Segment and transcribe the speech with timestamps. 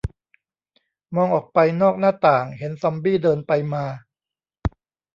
[1.15, 3.85] มองออกไปนอกหน้าต่าง เห็นซอมบี้เดินไปมา